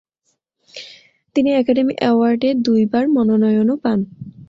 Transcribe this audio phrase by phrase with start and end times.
[1.35, 3.99] তিনি অ্যাকাডেমি অ্যাওয়ার্ডে দুইবার মনোনয়নও পান।